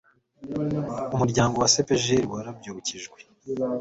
[1.13, 3.17] umuryango wa cepgl warabyukijwe